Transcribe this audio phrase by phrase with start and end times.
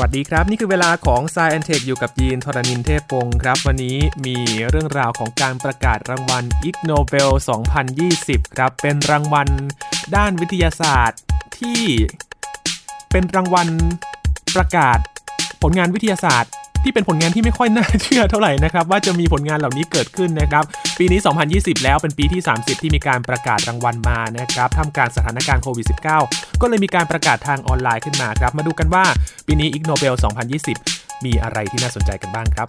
[0.00, 4.36] สวัสดีครับ นี่คือเวลาของ s ซแอนเทคอยู่กับยีนทรณินเทพพงครับ วันนี้มี
[4.70, 7.30] เรื่องราวของการประกาศรางวัลอิกโนเบล
[7.94, 9.48] 2020 ครับ เป็นรางวัล
[10.16, 11.20] ด้านวิทยาศาสตร์
[11.58, 11.82] ที่
[13.10, 13.68] เป็นรางวัล
[14.54, 14.98] ประกาศ
[15.62, 16.52] ผลงานวิทยาศาสตร์
[16.88, 20.64] ที่เป็นผลงานที่ไม่ค่อยน่าเชื่อเท่าไหร่นะครับว่าจะมีผลงานเหล่านี้เกิดขึ้นนะครับ
[20.98, 21.20] ปีนี้
[21.52, 25.86] 2020 แล้วเป็นปีที่ 30 ที่มีการประกาศรางวัลมานะครับท่ามกลางสถานการณ์โควิด
[26.24, 29.04] -19 ก็เลยมีการประกาศทางออนไลน์ขึ้นมาครับมาดูกันว่า
[29.46, 30.14] ปีนี้อิกโนเบล
[30.68, 32.68] 2020 มีอะไรที่น่าสนใจกันบ้างครับ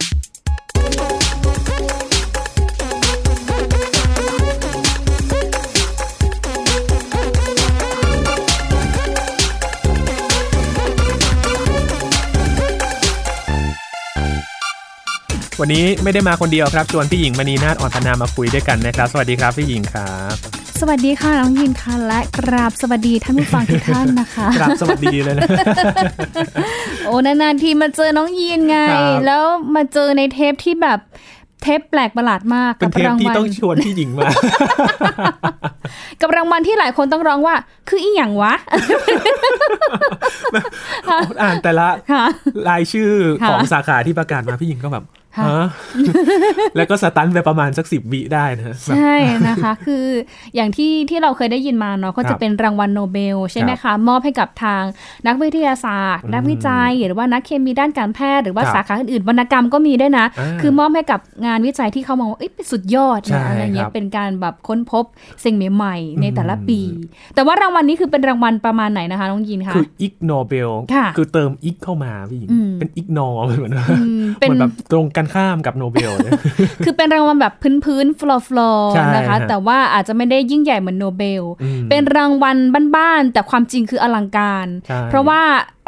[15.60, 20.34] วันนี้ไม่ได้มาคนเดียวครับชวนพี่หญิงมณีนาฏอ่อนพนามาคุยด้วยกันนะครับ สวัสดีครับพี่หญิงครับ
[20.80, 25.48] สวัสดีค่ะน้องยินค่ะและกราบสวัสดีท่านผู้ฟังทุกท่านนะคะครับสวัสดีเลยนะ
[27.06, 29.42] โอ้นานๆทีมาเจอน้องยินไงครับแล้ว
[29.74, 30.98] มาเจอในเทปที่แบบ
[31.62, 34.28] เทปแปลกประหลาดมากเป็นกัเทปรางที่วัลต้องชวนพี่หญิงมา
[36.20, 37.54] กับรางวัลที่หลายคนต้องร้องว่า
[37.88, 38.54] คืออีหยังวะ
[41.42, 42.24] อ่านแต่ละค่ะ
[42.68, 43.10] รายชื่อ
[43.42, 45.19] ค่ะของสาขาที่ประกาศมาพี่หญิงก็แบบค่ะฮะ
[46.76, 49.14] แล้วก็ stun ไปประมาณสักสิบวิได้นะแบบใช่
[49.48, 50.04] นะคะ คือ
[50.54, 54.82] อย่างที่ที่เราเคยได้ยินมาเนาะก็จะครับเป็นรางวัลโนเบลใช่ไหมคะครับมอบให้กับทาง
[55.26, 65.04] นักวิทยาศาสตร์อืมนักวิจัย หรือว่านักเคมีด้านการแพทย์หรือว่าครับสาขาอื่นๆวรรณกรรมก็มีด้วยนะอ่าคือมอบให้กับงานวิจัยที่เขามองว่าเอ้ยเป็นสุดยอดใช่นะอะไรเงี้ยครับเป็นการแบบค้นพบ
[65.44, 76.40] สิ่งใหม่ๆในแต่ละปีอืมแต่ว่ารางวัลนี้คือเป็นรางวัลประมาณไหนนะคะน้องยินคะคืออิกโนเบลค่ะคือเติมอิกเข้ามาพี่หญิงอืมเป็นอิกนอเหมือนอืมเป็นเหมือนแบบตรงกันข้ามกับโนเบลเนี่ย
[76.84, 77.54] คือเป็นรางวัลแบบ
[77.84, 82.56] พื้นๆฟลอฟลอใช่นะคะฮะแต่ว่าอาจจะไม่ได้ยิ่งใหญ่เหมือนโนเบลอืมเป็นรางวัล
[82.96, 85.40] บ้านๆแต่ความจริงคืออลังการใช่เพราะว่า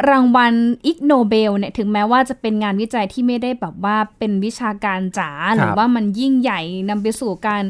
[0.09, 0.53] รางวัล
[0.87, 7.63] อิกโนเบลเนี่ยถึงแม้ว่าจะเป็นงานวิจัยที่ไม่ได้แบบว่าเป็นวิชาการจ๋าหรือว่ามันยิ่งใหญ่นำไปสู่การ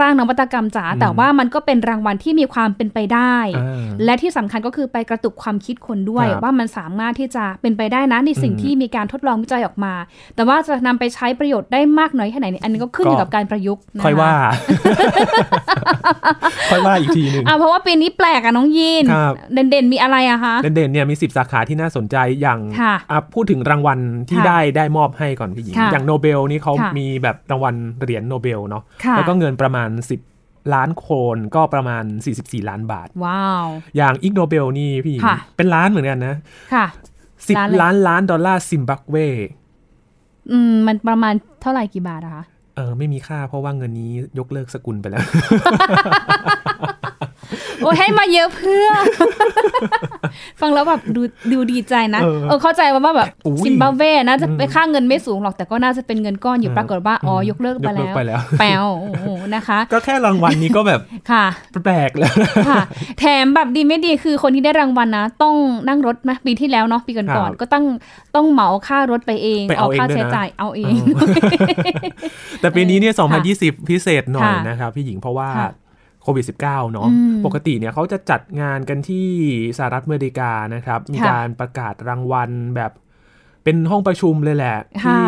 [0.00, 9.94] สร้างนวัตกรรมจ๋าแต่ว่ามันก็เป็นรางวัลที่มีความเป็นไปได้อ่าและที่สำคัญก็คือไปกระตุกความคิดคนด้วยครับว่ามันสามารถที่จะเป็นไปได้นะในสิ่งอืมที่มีการทดลองวิจัยออกมา
[10.36, 14.32] แต่ว่าจะนำไปใช้ประโยชน์ได้มากน้อยแค่ไหนเนี่ยอันนี้ก็ขึ้นอยู่ก็กับการประยุกต์นะคะค่อยว่า
[16.70, 19.34] ค่อยว่าอีกทีหนึ่งอะเพราะว่าปีนี้แปลกอะน้องยีนครับ
[19.70, 29.90] เด่นๆมีอะไรอะคะเด่นๆเนี่ยมี10สาขาที่น่าสนใจอย่างค่ะอะพูดถึงรางวัลที่ค่ะได้ได้มอบให้ก่อนพี่หญิงค่ะอย่างโนเบลนี่เขาค่ะมีแบบรางวัลเหรียญโนเบลเนาะค่ะแล้วก็เงินประมาณ
[30.32, 32.04] 10 ล้านโครนก็ประมาณ
[32.36, 36.36] 44 ล้านบาท ว้าว อย่างอิกโนเบลนี่พี่หญิงค่ะเป็นล้านเหมือนกันนะ
[36.74, 36.86] ค่ะ
[37.48, 39.16] สิบล้านเลยล้านล้านดอลลาร์ซิมบับเว
[40.50, 42.44] อืมมันประมาณเท่าไหร่กี่บาทอะคะ
[42.76, 45.24] เออไม่มีค่าเพราะว่าเงินนี้ยกเลิกสกุลไปแล้ว
[47.84, 48.88] โอ้ยให้มาเยอะเพื่อ
[50.60, 51.22] ฟังแล้วแบบดู
[51.52, 61.00] ดูดีใจนะ เออเออเข้าใจว่าแบบอุ้ยซิมบับเวน่าจะอืมไปค่าเงินไม่สูงหรอกแต่ก็น่าจะเป็นเงินก้อนอยู่เออปรากฏว่าอ๋อยกเลิกไปยกเลิกแล้วไปแล้วแปลวโอ้โหนะคะ ก็แค่รางวัลนี้ก็แบบ
[61.30, 61.46] ค่ะ
[61.84, 62.34] แปลกแล้ว
[62.68, 62.80] ค่ะ
[63.20, 65.56] แถมแบบดีไม่ดีคือคนที่ได้รางวัลนะ ต้อง
[65.88, 67.84] นั่งรถนะปีที่แล้วเนาะปีก่อนครัๆบก็ต้อง
[68.36, 70.94] ต้องเหมาค่ารถไปเองไปเอาเองค่าด้วยใช้นะจ่ายเอาเอง
[72.60, 73.40] แต่ปีนี้เนี่ยค่ะ
[73.78, 75.70] 2020 พิเศษหน่อยค่ะนะครับพี่หญิงเพราะว่าค่ะ
[76.22, 79.28] โควิด -19 เนาะอืมปกติเนี่ยเขาจะจัดงานกันที่
[79.78, 82.92] สหรัฐอเมริกานะครับ มีค่ะการประกาศรางวัลแบบ
[83.64, 85.24] เป็นห้องประชุมเลยแหละค่ะที่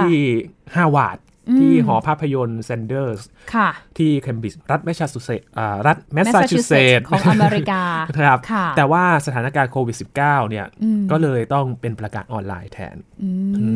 [0.74, 1.23] ฮาวาดอืม
[1.58, 3.22] ที่หอภาพยนตร์แซนเดอร์ส
[3.54, 3.68] ค่ะ
[3.98, 7.82] ที่เคมบริดจ์รัฐแมสซาชูเซตส์อ่ารัฐแมสซาชูเซต Massachusetts ของอเมริกา
[8.18, 10.14] ครับค่ะแต่ว่าสถานการณ์โควิด -19
[10.50, 13.66] เนี่ยอืมก็เลยต้องเป็นประกาศออนไลน์แทนอือื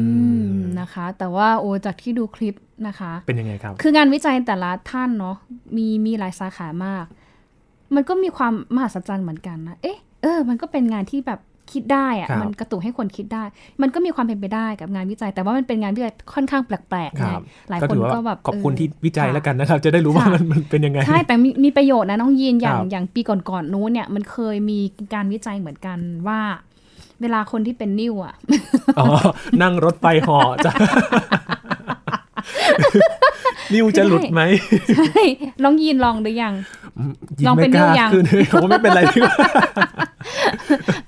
[0.42, 2.54] มมนะคะ แต่ว่าโอ้จากที่ดูคลิป
[2.86, 5.36] นะคะ เป็นยังไงครับ คืองานวิจัยแต่ละท่านเนาะ
[5.76, 7.06] มีมีหลายสาขามาก
[7.94, 11.40] มันก็มีความมหัศจรรย์เหมือนกันนะเอ๊ะเออ มันก็เป็นงานที่แบบ
[11.72, 13.44] คิดได้อะครับมันกระตุกให้คนคิดได้
[13.82, 24.78] มันก็มีความเป็นไปได้กับงานวิจัย แต่ว่ามันเป็นงานวิจัยค่อนข้างแปลกๆคไงรับหลายก็คนถือว่าก็แบบขอบคุณเที่วิจัยค่ะแล้วกันนะครับ จะได้รู้ว่าค่ะมันมันเป็นยังไง ใช่ แต่มีมีประโยชน์นะน้องยีนอย่างครับอย่างปีก่อนๆนู้นเนี่ยมันเคยมี
[25.14, 25.98] การวิจัยเหมือนกัน
[26.28, 26.40] ว่า
[27.22, 28.34] เวลาคนที่เป็นนิ่วอะ
[28.98, 29.06] อ๋อ
[29.62, 30.70] นั่งรถไฟเหอจะ
[33.74, 34.40] นิ้วจะหลุดไหม
[34.96, 35.22] ใช่
[35.62, 36.54] น้องยีนลองหรือยัง
[37.40, 39.34] ยิ้ลองมเป็ไม่นกล้านิ้วยังขึ้นผมว่าไม่เป็นไรดีกว่า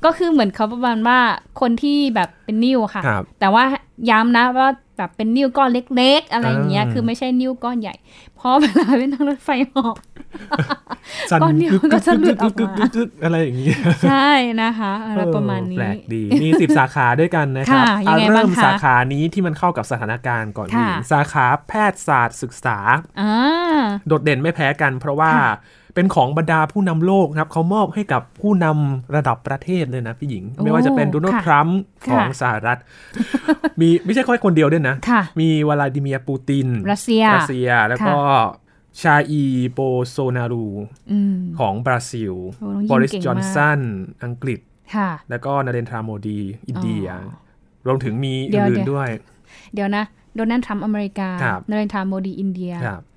[0.04, 1.18] ก็คือเหมือนเขาประมาณว่า
[1.60, 3.64] คนที่แบบเป็นนิ่วค่ะครับแต่ว่า
[4.10, 7.94] ย้ำนะว่าแบบเป็นนิ้วก้อนเล็ก ๆ อะไรอย่างเงี้ยอ่าคือไม่ใช่นิ้วก้อนใหญ่
[8.36, 9.96] เพราะเวลาไปนั่งรถไฟเหอก
[11.30, 13.72] สั่นก้อนนิ้วก็จะหลุดออกมากึกๆๆๆๆอะไรอย่างนี้
[14.08, 14.30] ใช่
[14.62, 22.78] นะคะอะไรประมาณเออนี้แปลกดี มีสิบสาขาด้วยกันนะครับค่ะยังไงเอาบ้างเริ่มคะสาขานี้ที่มันเข้ากับสถานการณ์ก่อนค่ะนี่สาขาแพทยศาสตร์ศึกษา
[23.20, 23.34] อ่า
[24.06, 25.52] โดดเด่นไม่แพ้กัน เพราะว่าค่ะ
[25.94, 31.80] ไปเป็นของบรรดาผู้นำโลกครับเขามอบให้กับผู้นำระดับประเทศเลยนะพี่หญิง ไม่ว่าจะเป็นโดนัลด์ทรัมป์
[32.10, 32.78] ของสหรัฐ
[33.80, 34.96] มีไม่ใช่แค่คนเดียวด้วยนะ
[35.40, 38.16] มีวลาดิเมียร์ปูติน รัสเซียรัสเซียแล้วก็
[39.00, 39.42] ชาอีร์
[39.72, 39.78] โบล
[40.08, 40.66] โซนารู
[41.58, 42.32] ของบราซิล
[42.90, 43.80] บอริส จอห์นสัน
[44.24, 44.60] อังกฤษ
[45.30, 47.06] แล้วก็นาเรนทราโมดี อินเดีย
[47.86, 49.08] รวมถึงมีอื่นด้วย
[49.74, 50.04] เดี๋ยวนะ
[50.36, 51.28] โดนัลด์ทรัมป์อเมริกา
[51.70, 52.72] นาเรนทราโมดีอินเดีย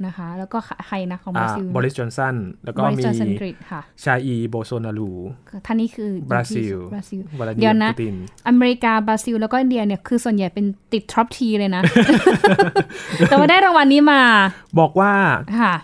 [0.06, 0.57] นะคะ แล้วก็
[0.88, 3.04] ใครนะของบราซิลบอริสจอห์นสันแล้วก็มี
[4.04, 5.12] ชาอีร์ โบลโซนารู
[5.65, 6.75] ท่านนี้คือบราซิล
[7.62, 7.92] เดี๋ยวนะ
[8.48, 11.81] อเมริกาบราซิล แล้วก็อินเดียเนี่ยคือส่วนใหญ่เป็นติด top three เลยนะ
[13.30, 14.21] แต่ว่าได้รางวัลนี้มา
[14.80, 15.12] บอกว่า
[15.62, 15.75] ค่ะ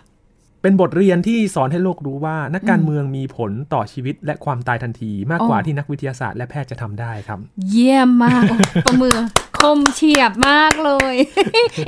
[0.62, 7.40] เป็นบทเรียนที่สอนให้โลกรู้ว่า นักการเมืองมีผลต่อชีวิตและความตายทันทีมากกว่าที่นักวิทยาศาสตร์และแพทย์จะทำได้ครับ
[7.70, 8.44] เยี่ยมมาก
[8.86, 9.18] ประมือ
[9.60, 11.16] คมเฉียบมากเลย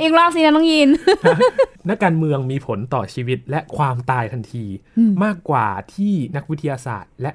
[0.00, 0.88] อีกรอบสินะน้องยิน
[1.88, 4.64] นักการเมืองมีผลต่อชีวิตและความตายทันที
[5.24, 7.32] มากกว่าที่นักวิทยาศาสตร์ และ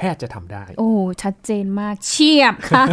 [0.00, 0.90] แพทย์จะทำได้ โอ้
[1.22, 2.84] ชัดเจนมากเฉียบค่ะ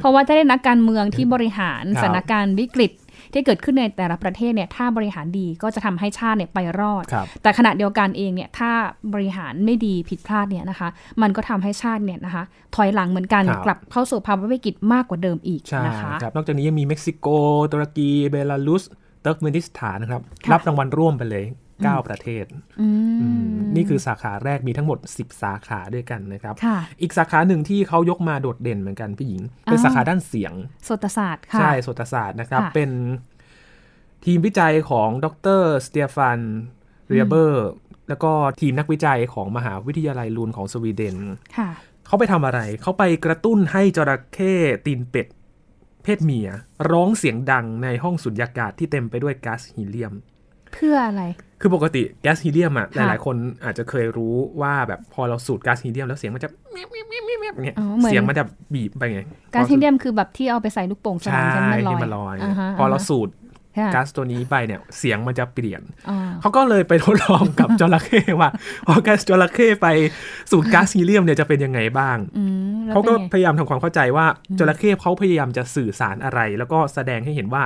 [0.00, 2.90] เพราะว่าถ้าได้นักการเมืองที่บริหารสถานการณ์วิกฤต
[3.32, 7.04] ที่เกิดขึ้นในแต่ละประเทศเนี่ยถ้าบริหารดีก็จะทำให้ชาติเนี่ยไปรอด
[7.42, 8.70] แต่ขณะเดียวกันเองเนี่ยถ้า
[9.14, 10.88] บริหารไม่ดีผิดพลาดเนี่ยนะคะ
[11.22, 12.44] มันก็ทำให้ชาติเนี่ยนะคะ
[12.74, 17.26] ถอยหลังเหมือนกันกลับเข้าสู่ภาวะวิกฤตมากกว่าเดิมอีกนะคะครับนอกจากนี้ยังมีเม็กซิโก
[17.72, 18.84] ตุรกีเบลารุส
[19.22, 20.22] เติร์กเมนิสถานนะครับ
[20.52, 21.44] รับรางวัลร่วมไปเลย
[21.88, 22.44] 9 ประเทศ
[23.76, 26.54] นี่คือสาขาแรกมีทั้งหมด 10 สาขาด้วยกันนะครับ
[27.02, 30.52] อีกสาขาหนึ่งที่เขายกมาโดดเด่นเหมือนกันพี่หญิง เป็นสาขาด้านเสียง
[30.84, 32.90] โสตศาสตร์ใช่โสตศาสตร์นะครับเป็น
[34.24, 35.26] ทีมวิจัยของด
[35.58, 36.38] รสเตียฟัน
[37.08, 37.68] เรียเบอร์
[38.08, 41.16] แล้วก็ทีมนักวิจัยของมหาวิทยาลัยลูนของสวีเดน
[42.06, 44.54] เขาไปทำอะไร เขาไปกระตุ้นให้จระเข้
[44.86, 45.26] ตีนเป็ด
[46.02, 46.48] เพศเมีย
[46.90, 50.14] ร้องเสียงดังในห้องสุญญากาศที่เต็มไปด้วยก๊าซฮีเลียม
[50.72, 51.22] เพื่ออะไร
[51.60, 58.44] คือปกติแก๊สฮีเลียมอะหลายๆคนอาจจะเคยรู้ว่าแบบพอเราสูดก๊าซฮีเลียมแล้วเสียงมันจะเงี้ยเสียงมันจะ
[58.74, 59.22] บีบไปไง
[59.54, 61.50] ก๊าซฮีเลียมคือแบบที่เอาไปใส่ลูกโป่งใช่
[61.90, 62.36] ที่มันลอย
[62.78, 63.30] พอเราสูด
[63.94, 65.82] ก๊าซตัวนี้ไปเนี่ยเสียงมันจะเปลี่ยน
[66.40, 68.50] เขาก็เลยไปทดลองกับจระเข้ว่า
[68.86, 69.86] พอก๊าซจระเข้ไป
[70.50, 72.16] สูดก๊าซฮีเลียมเนี่ยจะเป็นยังไงบ้าง
[72.90, 74.26] เขาก็พยายามทำความเข้าใจว่า
[74.58, 77.62] จระเข้เขาพยายามจะสื่อสารอะไร แล้วก็แสดงให้เห็นว่า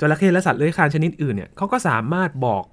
[0.00, 2.64] จระเข้และสัตว์เลื้อยคลานชนิดอื่นเนี่ยเขาก็สามารถบอก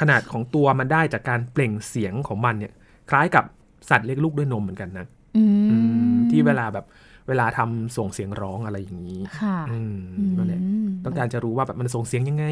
[0.00, 2.72] ขนาดของตัวมันได้จากการเปล่งเสียงของมันเนี่ย
[3.10, 3.44] คล้ายกับ
[3.90, 5.06] สัตว์เลี้ยงลูกด้วยนมเหมือนกันนะ
[6.30, 6.86] ที่เวลาแบบ
[7.28, 9.56] เวลาทำส่งเสียงร้องอะไรอย่างนี้ ค่ะ
[10.36, 10.60] นั่นแหละ
[11.04, 12.46] ต้องการจะรู้ว่าแบบมันส่งเสียงยังไง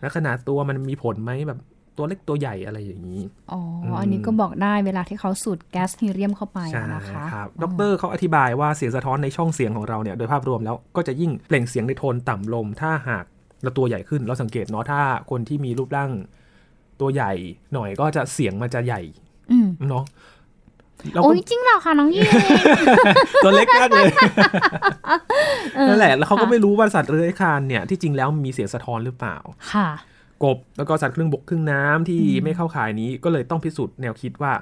[0.00, 1.58] และขนาดตัวมันมีผลไหมแบบ
[1.96, 3.20] ตัวเล็กตัวใหญ่อะไรอย่างนี้
[3.52, 3.60] อ๋อ
[4.00, 6.58] อันนี้ก็บอกได้เวลาที่เขาสูดแก๊สฮีเลียมเข้าไป
[6.94, 13.24] นะคะครับดรเขาอธิบายว่าเสียงสะท้อนในช่องเสียงของเราเนี่ย โดยภาพรวมแล้วก็จะยิ่งเปล่งเสียงในโทนต่ำลมถ้าหาก
[13.64, 15.00] เราตัวใหญ่ขึ้นเราสังเกตเนาะถ้า
[15.30, 16.10] คนที่มีรูปร่าง
[17.00, 17.32] ตัวใหญ่
[17.74, 19.02] หน่อยก็จะเสียงมันจะใหญ่
[19.88, 20.04] เนาะ
[21.22, 22.20] โอ้ยจริงเหรอคะน้องยี
[23.44, 24.08] ตัวเล็กมากเลย
[25.88, 29.36] นั่นแหละ แล้วเขาก็ไม่รู้ว่าสัตว์เลื้อยคลานเนี่ยที่จริงแล้วมีเสียงสะท้อนหรือเปล่า
[29.72, 29.88] ค่ะ
[30.44, 34.52] กบแล้วก็สัตว์ครึ่งบกครึ่งน้ำที่ไม่เข้าข่ายนี้ก็เลยต้องพิสูจน์แนวคิดว่า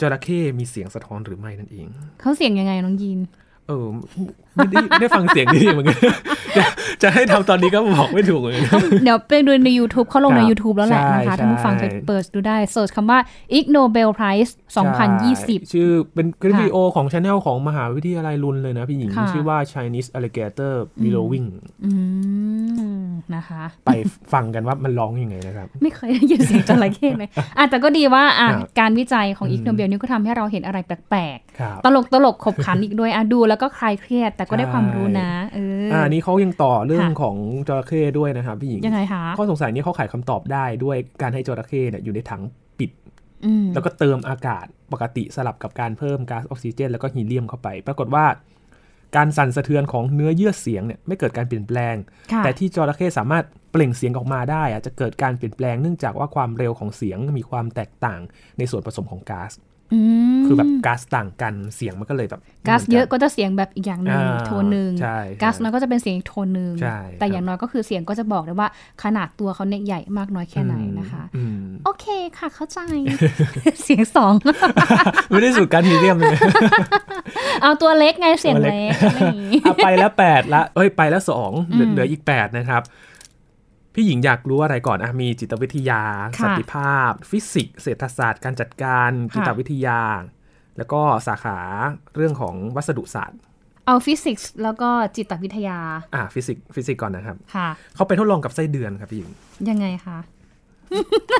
[0.00, 1.86] จระเข้มีเสียงสะท้อนหรือไม่นั่นเอง
[2.20, 3.18] เขาเสียงยังไงน้องยีน
[3.68, 3.86] เออ
[4.54, 5.98] ไม่ได้ได้ฟังเสียงดีเหมือนกัน
[7.02, 8.54] จะให้ทำตอนนี้ก็บอกไม่ถูกเลย
[9.04, 13.18] เดี๋ยวไปดูใน YouTube เขาลงใน YouTube แล้วแหละนะคะท่านผู้ฟังไปเปิดดูได้เสิร์ชคำว่า
[13.58, 14.50] Ig Nobel Prize
[15.12, 21.48] 2020 ชื่อเป็นคลิปวิดีโอของช anel ของมหาวิทยาลัยลุนเลยนะพี่หญิง ชื่อว่า Chinese Alligator Billowing
[23.36, 23.90] นะคะ ไป
[24.32, 28.48] ฟังกันว่ามันร้องยังไงนะครับ ไม่เคยได้ยินเสียงจระเข้เลยอะแต่ก็ดีว่าอะ
[28.80, 31.43] การวิจัยของอีกโนเบลนี่ก็ทำให้เราเห็นอะไรแปลกๆ
[31.84, 37.36] ตลกตลกขบขันอีกด้วยอะดูแล้วก็คลายเครียด แต่ก็ได้ความรู้นะ เอออ่านี้เขายังต่อเรื่องของ
[37.68, 42.42] จระเข้ด้วยนะครับพี่หญิงยังไงคะข้อสงสัยนี้เขาไขคำตอบได้ด้วยการให้จระเข้เนี่ยอยู่ในถัง
[42.78, 42.90] ปิด
[43.74, 48.24] แล้วก็เติมอากาศปกติสลับกับการเพิ่มก๊าซออกซิเจน แล้วก็ฮีเลียมเข้าไป ปรากฏว่า
[49.16, 51.94] การสั่นสะเทือนของเนื้อเยื่อเสียงเนี่ยไม่เกิดการเปลี่ยนแปลง
[52.44, 58.20] แต่ที่จระเข้สามารถ เปล่งเสียงออกมาได้อะจะเกิดการเปลี่ยนแปลงเนื่องจากว่าความเร็วของเสียงมีความแตกต่าง
[58.58, 59.52] ในส่วนผสมของก๊าซ
[60.46, 64.90] คือแบบก๊าซต่างกันเสียงมันก็เลยแบบก๊าซเยอะก็จะเสียงแบบอีกอย่างหนึ่งโทนหนึ่ง
[65.42, 66.72] ก๊าซน้อยก็จะเป็นเสียงอีกโทนหนึ่ง
[67.20, 68.68] แต่อย่างน้อยก็คือเสียงก็จะบอกได้ว่า
[69.02, 71.24] ขนาดตัวเขาเนี่ยใหญ่มากน้อยแค่ไหนนะคะ
[71.84, 72.06] โอเค
[72.38, 72.78] ค่ะเข้าใจ
[73.84, 74.32] เสียงสอง
[75.30, 76.36] ไม่ได้สูดการทีเรียมเลย
[77.62, 78.90] เอาตัวเล็กไงเสียงเล็ก
[79.84, 82.82] ไปแล้วแปดละเอ้ยไปแล้วสองเหลืออีกแปดนะครับ
[83.94, 86.02] พี่หญิงอยากรู้อะไรก่อนอะมีจิตวิทยา
[86.42, 90.00] สันติภาพ ฟิสิกส์เศรษฐศาสตร์การจัดการจิตวิทยา
[90.78, 91.58] แล้วก็สาขา
[92.16, 93.38] เรื่องของวัสดุศาสตร์
[93.86, 95.78] เอาฟิสิกส์แล้วก็จิตวิทยา
[96.14, 99.30] อ่าฟิสิกส์ฟิสิกส์ก่อนนะครับค่ะเขาไปทดลองกับไส้เดือนครับพี่หญิง
[99.70, 100.18] ยังไงคะ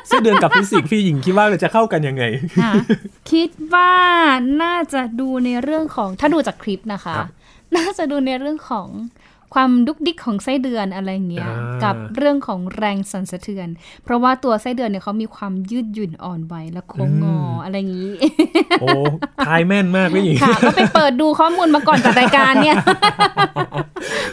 [0.08, 2.25] ไส้เดือนกับฟิสิกส์พี่หญิงคิดว่าจะเข้ากันยังไง
[2.62, 2.73] ค่ะ
[3.32, 3.92] คิดว่า
[4.62, 7.28] น่าจะดูในเรื่องของถ้าดูจากคลิปนะคะครับ
[7.76, 8.88] น่าจะดูในเรื่องของ
[9.54, 13.68] ความดุกดิกของไส้เดือนอะไรเงี้ยอ่ากักับเรื่องของแรงสั่นสะเทือน
[14.04, 18.14] เพราะว่าตัวไส้เดือนเนี่ยเขามีความยืดหยุ่นอ่อนไหวและโค้งงออะไรอย่างนี้
[18.80, 18.88] โอ้
[19.46, 22.76] ทายแม่นมากพี่หญิงค่ะก็ไปเปิดดูข้อมูลมาก่อนจัดรายการเนี่ย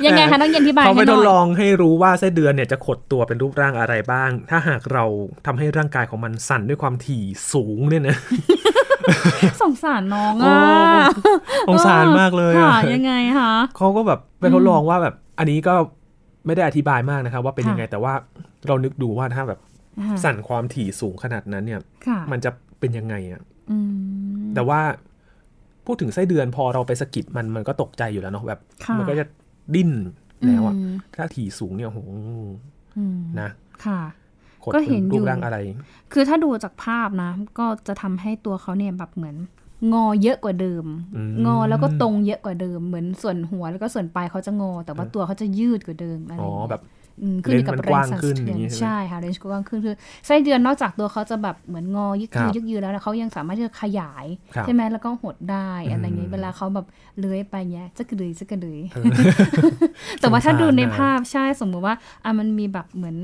[0.06, 5.06] ยังไงคะต้องเย็นที่บายเขาไปให้หทน่ดอยลองให้รู้ว่าไส้เดือนเนี่ยจะขดตัวเป็นรูปร่างอะไรบ้าง ถ้าหากเรา
[5.46, 7.24] ทำให้ร่างกายของมันสั่นด้วยความถี่
[7.54, 8.16] สูงเนี่ยนะ
[9.62, 10.54] สงสารน้องโอ้
[10.98, 11.08] อะ
[11.70, 15.74] สงสารมากเลยค่ะอะยังไงคะเขาก็แบบไปทดลองว่าแบบอันนี้ก็
[16.46, 18.14] ไม่ได้อธิบายมากนะครับว่าเป็นยังไงแต่ว่า
[18.68, 19.60] เรานึกดูว่าถ้าแบบ
[20.08, 23.42] ค่ะสั่นความถี่สูงขนาดนั้นเนี่ยค่ะมันจะเป็นยังไงอะ
[23.72, 24.82] อืมแต่ว่า
[25.86, 29.26] พูดถึงไส้เดือนพอเราไปสะกิดมันมันก็ตกใจอยู่แล้วเนาะแบบค่ะมันก็จะ
[29.76, 29.92] ดิ้น
[30.46, 32.00] แล้วอะอืมถ้าถี่สูงเนี่ยโห
[32.98, 33.50] อืมนะ
[33.86, 34.21] ค่ะขด
[34.74, 35.58] ก็เห็นป็อยู่รูปร่างอะไร
[36.14, 39.36] คือถ้าดูจากภาพนะ ก็จะทำให้ตัวเขาเนี่ยแบบเหมือน
[39.94, 47.01] งอเยอะกว่าเดิมอืมงอแล้วก็ตรงเยอะกว่าเดิม เหมือนส่วนหัวแล้วก็ส่วนปลายเขาจะงอ แต่ว่าตัวเขาจะยืดกว่าเดิมอะไรออ๋อย่างเงี้ยแบบอืม
[47.46, 54.26] ขึ้นอยู่กับเลนส์มันแรงสั่นกว้างขึ้นสะอเทือนย่างงี้ใช่ไหมใช่ค่ะเรนจ์กว้างขึ้นคือไส้เดือนนอกจากตัวเขาจะแบบเหมือนงอยึกครัยืบยึกยือแล้วนะเขายังสามารถที่จะขยาย
[54.56, 56.86] ครับใช่ไหมแล้วก็หดได้อะไรอย่างอืงี้มเวลาเขาแบบ
[57.20, 59.06] เลื้อยไปเงี้ยจะกระดือจะกระดือเออ
[60.20, 63.18] แต่ว่าถ้าสงสารดูในนะภาพใช่สมมุติว่าอะมันมีแบบเหมือน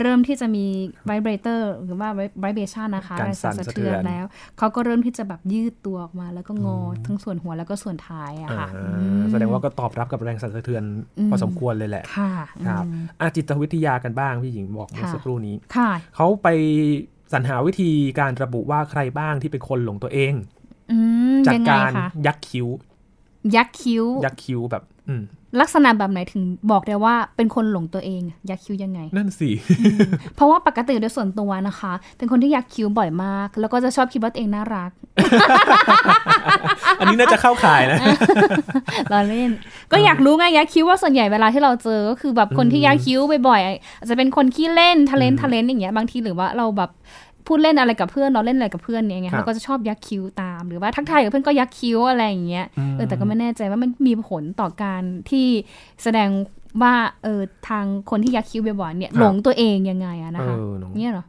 [0.00, 0.64] เริ่มที่จะมี
[1.10, 2.08] vibrator หรือว่า
[2.44, 4.24] vibration นะคะการแรงสั่นสั่นสะสะเทืเทืออนนแล้ว
[4.58, 8.82] เขาก็เริ่มที่จะแบบยืดตัวออกมา แล้วก็งออทั้งส่วนหัวแล้วก็ส่วนท้ายอะอ่าค่ะอื
[9.18, 10.82] มแสดงว่าก็ตอบรับกับแรงสั่นสะเทือน
[11.18, 12.30] อืมพอสมควรเลยแหละค่ะ
[12.66, 16.48] ครับอืมอาจิตวิทยากันบ้างพี่หญิงบอกเมื่อค่ะสักครู่นี้ค่ะเขาไป
[17.32, 20.32] สรรหาวิธีการระบุว่าใครบ้างที่เป็นคนหลงตัวเอง
[20.92, 20.98] อื
[21.34, 22.68] มจากยังไงการคะยักคิ้ว
[23.56, 25.22] ยักษ์คิ้ว ยักคิ้วแบบอืม
[25.60, 29.50] ลักษณะแบบไหนถึงบอกได้ว่าเป็นคนหลงตัวเอง ยักษ์คิ้วยังไง นั่นสิ
[30.34, 34.90] เพราะว่าปกติโดยส่วนตัวนะคะ เป็นคนที่ยักคิ้วบ่อยมาก แล้วก็จะชอบคิดว่าตัวเองน่ารัก
[36.21, 36.21] อั
[37.12, 37.98] นนี้น่าจะเข้าข่ายนะ
[39.10, 39.50] เราเล่น
[39.92, 43.66] ก็อยากรู้ไงยักคิ้วว่าส่วนใหญ่เวลาที่เราเจอก็คือแบบคนที่ยักคิ้วบ่อยๆ
[43.98, 46.90] อาจจะเป็นคนขี้เล่นทะเลนอืมทะเลนอย่างเงี้ยบางทีหรือว่าเราแบบ
[47.46, 55.46] พูดเล่นอะไรกับเพื่อนเราเล่นอะไรกับเพื่อนเนี่ยไงครับเราก็จะชอบยักคิ้วตาม หรือว่าทักทายกับเพื่อนก็ยักคิ้วอะไรอย่างเงี้ยมเออแต่ก็ไม่แน่ใจว่ามันมีผลต่อการที่
[56.02, 56.28] แสดง
[56.82, 61.24] ว่าเออทางคนที่ยักคิ้วบ่อยๆเนี่ยครับหลงตัวเองยังไงอะนะคะเออเนอะเนี่ยเหรอ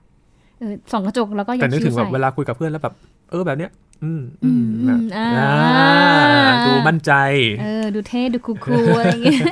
[0.59, 2.93] เออส่องกระจกแล้วก็ยัแต่กนึกคิ้ถึวงแบบใส่เวลาคุยกับเพื่อนแล้วแบบ
[3.31, 3.71] เออแบบเนี้ย
[4.03, 7.13] อืมอือืมมแบบอ่าอ่าดูมั่นใจ
[7.61, 9.43] เออ ดูเท่ ดูคูลๆอะไรอย่างเงี้ย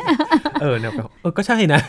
[0.62, 1.80] เออเนี่ยแบบเออ ก็ใช่นะ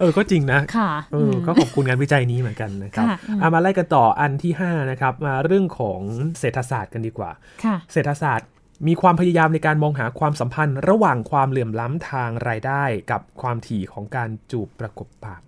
[0.00, 6.00] เออ ก็จริงนะ ค่ะเอออ ก็ขอบคุณงานวิจัยนี้เหมือนกันนะครับค่ะอืมเอามาไล่กันต่ออันที่ 5 นะครับ มาเรื่องของ
[6.38, 7.30] เศรษฐศาสตร์กันดีกว่า
[7.64, 8.48] ค่ะ เศรษฐศาสตร์
[8.88, 15.40] มีความพยายามในการมองหาความสัมพันธ์ ระหว่างความเหลื่อมล้ำทางรายได้กับความถี่ของการจูบประกบปาก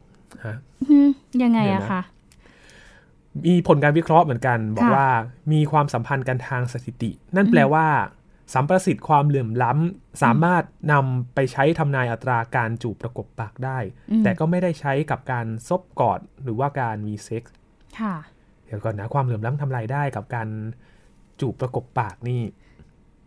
[0.46, 0.56] ฮะ
[0.90, 1.08] อืม
[1.42, 2.02] ยังไงเดี๋ยวอะนะคะ
[3.46, 5.08] มีผลการวิเคราะห์เหมือนกัน บอกค่ะว่า
[5.52, 7.86] มีความสัมพันธ์กันทางสถิติ นั่นแปลว่า
[8.54, 10.62] สัมประสิทธิ์ความเหลื่อมล้ำสามารถ
[10.92, 13.78] นำไปใช้ทำนายอัตราการจูบประกบปากได้
[14.10, 17.54] อืมแต่ก็ไม่ได้ใช้กับการซบกอดหรือว่าการมีเซ็กส์
[18.00, 18.14] ค่ะ
[18.66, 20.48] เดี๋ยวก่อนนะความเหลื่อมล้ำทำลายได้กับการ
[21.40, 22.42] จูบประกบปากนี่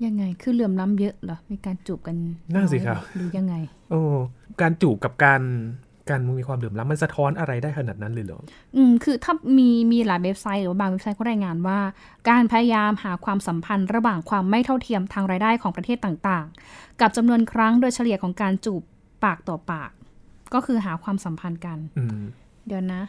[0.05, 2.15] ยังไงคือเหลื่อมล้ำเยอะเหรอมีการจูบกัน
[2.53, 3.55] นั่นสิครับหรือยังไง
[3.89, 4.01] โอ้
[4.61, 5.41] การจูบกับการ
[6.09, 8.41] การมีความเหลื่อมล้ำมันสะท้อนอะไรได้ขนาดนั้นเลยเหรอ
[8.75, 11.79] อืม คือถ้ามีมีหลายเว็บไซต์หรือว่าบางเว็บไซต์ก็รายงานว่า
[12.29, 18.81] การพยายามหาความสัมพันธ์ระหว่างความไม่เท่าเทียมทางรายได้ของประเทศต่างๆ กับจำนวนครั้งโดยเฉลี่ยของการจูบ
[19.23, 19.91] ปากต่อปาก
[20.53, 22.21] ก็คือหาความสัมพันธ์กันอืม
[22.67, 23.01] เดี๋ยวนะ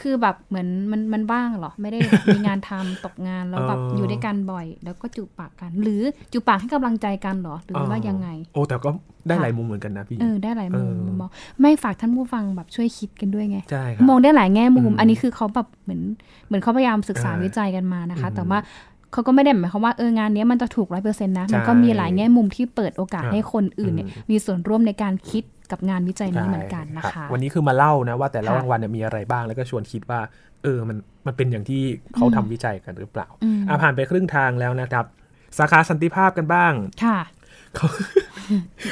[0.00, 1.98] คือแบบเหมือนมันมันว่างเหรอ ไม่ได้
[2.34, 6.02] มีงานทำตกงานแล้วแบบเออออยู่ด้วยกันบ่อย แล้วก็จูบปากกัน หรือ
[6.32, 8.90] จูบปากให้กำลังใจกันเหรอ หรือว่ายังไง โอ้แต่ก็
[9.28, 11.30] ได้ค่ะหลายมุมเหมือนกันนะพี่เออได้หลายมุมเออมอง
[11.60, 16.02] ไม่ฝากท่านผู้ฟังแบบช่วยคิดกันด้วยไงใช่ครับมองได้หลายแง่มุมอืมอันนี้คือเขาแบบเหมือน
[16.46, 18.58] เหมือนเขาพยายามศึกษาอ่าวิจัยกันมานะคะอืมแต่ว่า
[19.12, 30.20] เขาก็ไม่ได้หมายความว่าเอองานเนี้ยมันจะถูกร้อยเปอร์เซ็นต์นะ มันก็ใช่มีหลายแง่มุมที่เปิดโอกาสครับให้คนอื่นเนี่ยอืมมีส่วนร่วมในการคิดกับงานวิจัยนี้เหมือนกันนะรับคะ วันนี้คือมาเล่านะว่าแต่ละค่ะรางวัลเนี่ยมีอะไรบ้างแล้วก็ชวนคิดว่า
[30.62, 30.96] เออมัน
[31.26, 31.82] มันเป็นอย่างที่
[32.14, 35.04] เขาทำวิจัยกันหรือเปล่าอืมอะผ่านไปครึ่งทางแล้วนะครับ
[35.58, 36.72] สาขาสันติภาพกันบ้าง
[37.04, 37.88] ค่ะเขา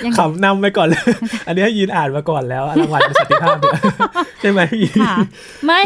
[0.05, 1.03] ยังไงขำนำไปก่อนเลย
[1.47, 3.75] อันนี้ให้ยืนอ่านมาก่อนแล้วรางวัลสันติภาพเนี่ย
[4.41, 5.17] ใช่ไหมพี่ค่ะ
[5.67, 5.81] ไม่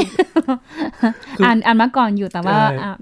[1.45, 2.95] อ่านอ่านมาก่อนอยู่แต่ว่าใช่อะ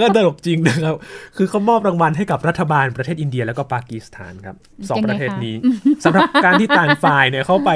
[0.00, 0.94] ก็ตลกจริงนะครับ
[1.36, 4.56] คือเขามอบรางวัลให้กับรัฐบาลประเทศอินเดียแล้วก็ปากีสถานครับ
[4.88, 5.56] สองยังไงประเทศคะนี้
[6.04, 7.70] สำหรับการที่ต่างฝ่ายเนี่ยเขาไป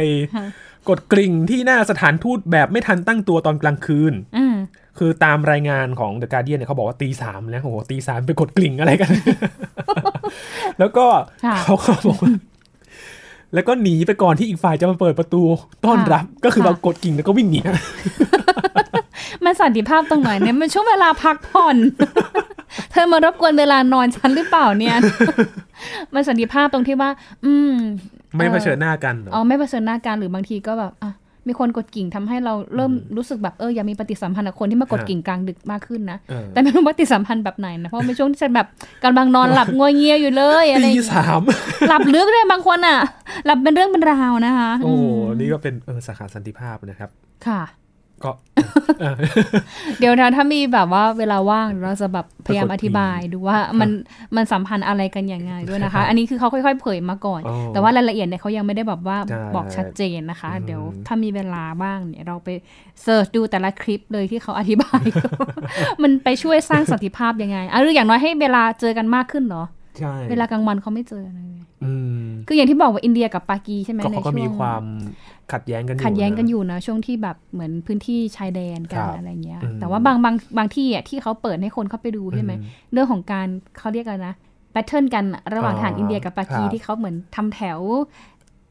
[0.89, 4.57] กดกริ่งที่หน้าสถานทูตแบบไม่ทันตั้งตัวตอนกลางคืนอืม
[4.99, 9.11] คือตามรายงานของ The Guardian เนี่ยเขาบอกว่าตีสามแล้วโอ้โหตีสามไปกดกลิ่งอะไรกัน
[10.79, 11.07] แล้วก็
[11.45, 12.33] ค่ะเขาก็บอกว่า
[13.55, 15.43] แล้วก็หนีไปก่อนที่อีกฝ่ายจะมาเปิดประตู
[15.85, 17.61] ต้อนรับ ก็คือค่ะมากดกิ่งแล้วก็วิ่งหนี
[19.45, 21.77] มันสันติภาพตรงไหนเนี่ยมันช่วงเวลาพักผ่อน
[22.91, 24.97] เธอมารบกวนเวลานอนฉันหรือเปล่าเนี่ย
[26.15, 27.11] มันสันติภาพตรงที่ว่า
[27.45, 27.73] อืม
[28.37, 31.11] ไม่เผชิญหน้ากันเหรออ๋อไม่เผชิญหน้ากันหรือบางทีก็แบบอะ
[31.49, 38.67] มีคนกดกิ่งทำให้เราเริ่มรู้สึกแบบเอออยากมีปฏิสัมพันธ์กับคนที่มากดกิ่งกลางดึกมากขึ้นนะเออแต่ไม่รู้ปฏิสัมพันธ์แบบไหนนะ เพราะเป็นช่วงที่ฉันแบบ
[39.05, 41.41] กำลังนอนหลับงัวเงียอยู่เลยอะไรอตีย่างเงี้ยสาม
[41.89, 42.99] หลับลึกเลยบางคนอะ
[43.47, 47.11] หลับเป็นเรื่องเป็นราวนะคะ โอ้โหมนี่ก็เป็นเออสาขาสันติภาพนะครับ
[47.47, 47.63] ค่ะ
[48.25, 48.31] ก็
[49.01, 49.15] เออ
[49.99, 53.91] เดี๋ยวนะถ้ามีแบบว่าเวลาว่างเราจะแบบพยายามปรากฏอธิบายดูว่ามัน
[54.37, 62.49] มันสัมพันธ์อะไรกันอย่างไงด้วยนะคะ อันนี้คือเขาค่อย ๆ เผยมาก่อนอ๋อแต่ว่ารายละเอียดเนี่ยเขายังไม่ได้แบบว่าใช่บอกชัดเจนนะคะอืมเดี๋ยวถ้ามีเวลาบ้างเนี่ยเราไป
[63.03, 65.03] เสิร์ชดูแต่ละคลิปเลยที่เขาอธิบาย
[66.03, 69.65] มันไปช่วยสร้างสันติภาพยังไงอะหรืออย่างน้อยให้เวลาเจอกันมากขึ้นเหรอ
[69.99, 71.54] ใช่เวลากลางวันเขาไม่เจอเลยอืม
[72.55, 74.83] คืออย่างที่บอกว่าอินเดียกับปากีใช่ไหมก็ในเขาก็ช่วมีงความ
[75.53, 83.47] ขัดแย้งกันอยู่ขัดแย้งกันะอยู่นะช่วงที่แบบเหมือนพื้นที่ชายแดนกัคนรับอะไรเงี้ยอืมแต่ว่าบางบางบางที่อะที่เขาเปิดให้คนเข้าไปดูใช่ไหมอืเรื่องของการ
[83.79, 84.35] เขาเรียกอะไรนะ
[84.73, 87.79] แบทเทิลกันอะระหว่างอ๋อทหารอินเดียกับปากีครับที่เขาเหมือนทำแถว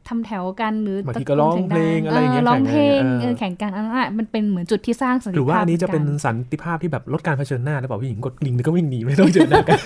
[0.08, 9.78] ทำแถวกันหรือบางทีก็ร้องเพลงอะไรอย่างเงี้ยร้องเพลงแข่งกันเออแข่งกันอันนั้นอะมันเป็นเหมือนจุดที่สร้างสันหติรือว่าภาพอันนี้จะเป็นหมืกัสันติภาพที่แบบลดการเผชิญหน้าหรือเปล่าผู้หญิงกดลิงก็วิ่งหนีไม่ต้องเจอหน้ากัน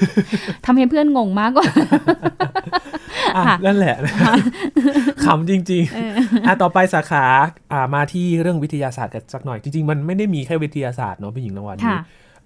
[0.65, 1.67] ทำให้เพื่อนงงมากกว่า
[3.37, 4.15] อะค่ะนั่นแหละนะ
[5.25, 7.25] ขำจริงๆอะต่อไปสาขา
[7.73, 12.01] อ่ามาที่เรื่องวิทยาศาสตร์กันสักหน่อยจริงๆ มันไม่ได้มีแค่วิทยาศาสตร์เนาะพี่หญิงนวันนี้ค่ะ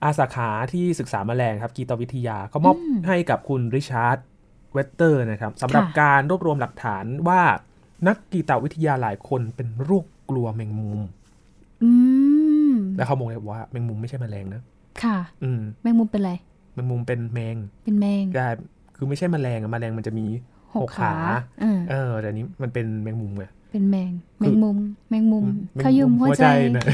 [0.05, 2.77] อาสาขาที่ศึกษาแมลงครับกีฏวิทยาเขามอบ
[3.09, 4.19] ให้กับคุณริชาร์ด
[4.73, 7.43] เวสเตอร์นะครับสำหรับค่ะการรวบรวมหลักฐานว่า
[8.07, 11.01] นักกีฏวิทยาหลายคนเป็นโรคกลัวแมงมุม
[11.83, 11.91] อื
[12.71, 14.63] มแล้วเขามองเลยว่าแมงมุมไม่ใช่แมลงนะ
[15.03, 16.33] ค่ะ อืมแมงมุมเป็นอะไร
[16.75, 18.49] แมงมุมเป็นแมง เป็นแมงได้
[18.97, 20.27] คือไม่ใช่แมลงอะแมลงมันจะมี
[20.75, 21.15] หกหกขาขา
[21.61, 24.11] เออเออแต่อันนี้มันเป็นแมงมุมไงเป็นแมง
[24.41, 24.77] แมคืงอมุม
[25.09, 26.85] แมงมุมแมงขยุมหัวใจนะ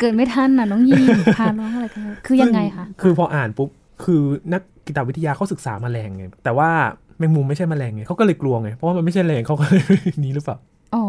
[0.00, 3.68] เกิดไม่ทันน่ะน้องยีนพาน้องอะไรกันคือยังไงคะ คือพออ่านปุ๊บ
[4.04, 4.22] คือ
[4.52, 6.68] นัก กีตวิทยาเขาศึกษาแมลงไงแต่ว่า
[7.18, 9.82] แมงมุมไม่ใช่แมลงไงเขาก็เลยกลัวไงเพราะว่ามันไม่ใช่แมลงเขาก็เลย
[10.24, 10.56] นี้หรือเปล่า
[10.94, 11.04] อ๋อ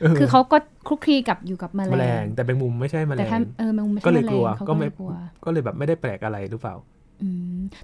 [0.00, 0.56] เออคือเขาก็
[0.88, 5.10] คลุกคลีกับอยู่กับแมลแมลงงแต่แมงมุมไม่ใช่แมลแต่งถ้าเออแมงมุมไม่ก็ใช่เลแมยลกลัวงเขาก็ก็ไม่เลยกลัว
[5.44, 6.95] ก็เลยแบบไม่ได้แปลกอะไรหรือเปล่าอืม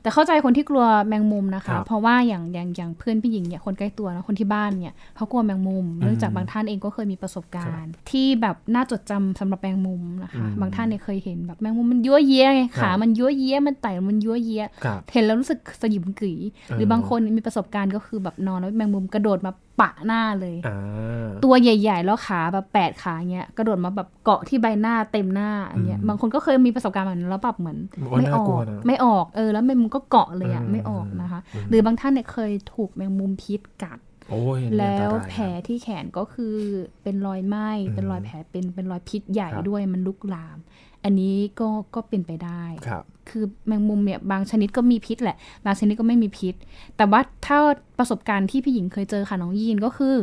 [0.03, 16.35] แต่เข้าใจคนที่กลัวแมงมุมนะครัคะบเพราะว่าอย่างอย่างอย่างเพื่อนพี่หญิงเนี่ยคนใกล้ตัวนะคนที่บ้านเนี่ยเขากลัวแมงมุมเนื่องจากบางท่านเองก็เคยมีประสบการณ์ ที่แบบน่าจดจำสำหรับแมงมุมนะคะอืมบางท่านเนี่ยเคยเห็นแบบแมงมุมมันยั่วเย้ยไงครัขาบมันยั่วเย้ยมันไต่มันยั่วเย้ยครับเห็นแล้วรู้สึกสยิมกรี
[16.77, 27.79] หรือเออบางคนมีประสบการณ์ก็คือแบบนอนแล้วแมงมุมกระโดดมาปะหน้าเลยอ่าตัวใหญ่ ๆ แล้วขาแบบแปดขาเงี้ยกระโดดมาแบบเกาะที่ใบหน้าเต็มหน้าอันเงี้ยอืมบางคนก็เคยมีประสบการณ์แบบนั้นแล้วแบบเหมือน
[28.11, 33.99] ว่าไม่น่าออกลัวนะไม่ออกเออแล้วแมงมุมก็เกาะเลยอะอืมไม่ออกนะคะอืมหรือบางท่านเนี่ยเคยถูกแมงมุมพิษกัด
[34.31, 36.55] โอ้ยอันนี้แล้วอันตรายแผลที่แขนก็คือ
[37.03, 40.59] เป็นรอยไหม้อืมเป็นรอยแผลเป็นเป็นรอยพิษใหญ่ครับด้วยมันลุกลาม
[41.05, 46.55] อันนี้ก็ก็เป็นไปได้ครับคือแมงมุมเนี่ยบางชนิดก็มีพิษแหละ บางชนิดก็ไม่มีพิษ
[46.97, 47.59] แต่ว่าถ้า
[47.99, 50.15] ประสบการณ์ที่พี่หญิงเคยเจอค่ะน้องยีนก็คือ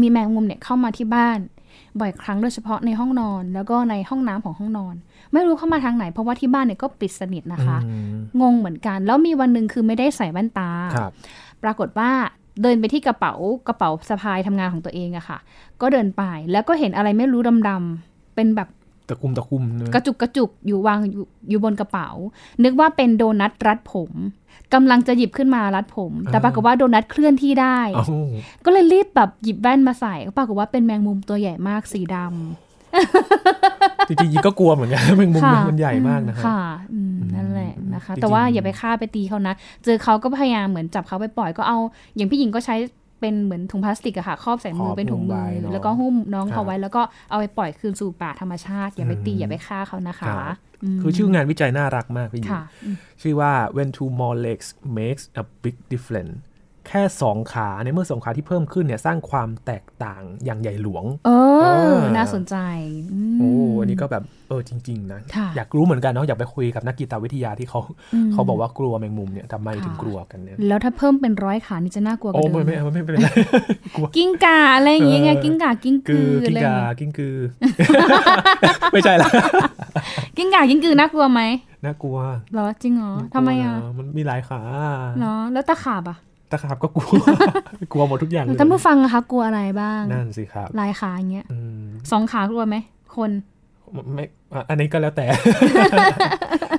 [0.00, 1.38] มีแมงมุมเนี่ยเข้ามาที่บ้าน
[2.00, 4.94] บ่อยครั้งโดยเฉพาะในห้องนอน แล้วก็ในห้องน้ำของห้องนอน
[5.32, 11.12] ไม่รู้เข้ามาทางไหน เพราะว่าที่บ้านเนี่ยก็ปิดสนิทนะคะอืมงงเหมือนกัน แล้วมีวันหนึ่งคือไม่ได้ใส่แว่นตาครับ
[11.62, 12.10] ปรากฏว่า
[12.62, 13.32] เดินไปที่กระเป๋า
[13.68, 15.38] กระเป๋าสะพายทำงานของตัวเองอะค่ะ
[15.80, 18.68] ก็เดินไปแล้วก็เห็นอะไรไม่รู้ดำๆเป็นแบบ
[19.08, 22.08] ตะคุ่มตะคุ่มนะกระจุกกระจุกอยู่วางอยู่อยู่บนกระเป๋า
[22.64, 24.10] นึกว่าเป็นโดนัทรัดผม
[24.74, 28.04] กำลังจะหยิบขึ้นมารัดผม แต่ปรากฏว่าโดนัทเคลื่อนที่ได้เอ้า
[28.64, 32.30] ก็เลยรีบแบบหยิบแว่นมาใส่ก็ปรากฏว่าเป็นแมงมุมตัวใหญ่มากสีดำ
[34.18, 41.78] จริงๆก็กลัวเหมือนกันแมงมุมค่ะมันใหญ่มากนะฮะค่ะอืมนั่นแหละนะคะจริงๆแต่ว่าอย่าไปฆ่าไปตีเขานะ เจอเขาก็พยายามเหมือนจับเขาไปปล่อยก็เอา
[42.16, 42.76] อย่างพี่หญิงก็ใช้
[43.20, 50.34] เป็นเหมือนถุงพลาสติกอะค่ะครอบใส่มือเป็นถุงมือ แล้วก็หุ้มน้องเขาไว้ แล้วก็เอาไปปล่อยคืนสู่ป่าธรรมชาติ อย่าไปตีอย่าไปฆ่าเขานะคะ
[50.96, 54.66] มคือชื่องานวิจัยน่ารักมากพี่หญิงค่ะอืมชื่อว่า when two more legs
[54.98, 56.34] makes a big difference
[56.92, 61.30] แค่สองขาในเมื่อสองขาที่เพิ่มขึ้นเนี่ยสร้างความแตกต่างอย่างใหญ่หลวง เอ
[61.62, 62.56] เอออน่าสนใจ
[63.32, 67.80] มโอ้อันนี้ก็แบบเออจริง ๆนะค่ะอยากรู้เหมือนกันเนาะอยากไปคุยกับนักกีตวิทยาที่เขา
[68.28, 73.28] มเขาบอกว่ากลัวแมงมุมเนี่ยทำไมถึงค่ะกลัวกันเนี่ยแล้วถ้าเพิ่มเป็นร้อยขานี่จะน่ากลัวกโอ้ว่าเดิไม่มไม่ไม่ไม่เป็นไร
[74.16, 77.36] กิ้งก่าอะไรอย่างเงี้ยไงเออกิ้งก่ากิ้งคืกืออกิ้อะงไรอย่ากางเงี้ยกิ้งกือ
[78.92, 79.28] ไม่ใช่ละ
[80.36, 81.40] กิ้งก่ากิ้งกือน่ากลัวไหม
[81.84, 82.18] น่ากลัว
[82.52, 84.60] เหรอจริงเหรอทำไมอะกลัวนมันมีหลายขา
[85.20, 86.18] เนาะแล้วตะขาบอะ
[86.50, 87.24] ตะขาบก็กลัว
[87.92, 92.76] กลัวหมดทุกอย่างเลยท่านผู้ฟังอะคะกลัวอะไรบ้าง นั่นสิครับ ลายขาอย่างเงี้ยอืมสองขากลัวไหม
[93.16, 93.30] คน
[94.14, 95.26] ไม่อะอันนี้ก็แล้วแต่